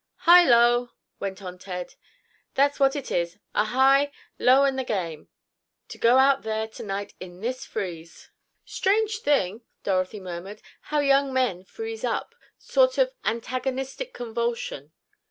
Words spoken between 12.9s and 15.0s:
of antagonistic convulsion."